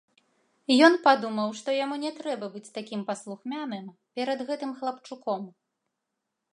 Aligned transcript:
Ён 0.87 0.93
падумаў, 1.07 1.49
што 1.59 1.69
яму 1.83 1.95
не 2.05 2.11
трэба 2.21 2.49
быць 2.55 2.71
такім 2.79 3.01
паслухмяным 3.13 3.87
перад 4.19 4.39
гэтым 4.53 4.71
хлапчуком. 4.83 5.43